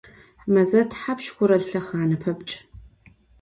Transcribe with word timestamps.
Meze 0.53 0.79
thapşş 0.91 1.27
xhura 1.35 1.57
lhexhane 1.63 2.17
pepçç? 2.21 2.49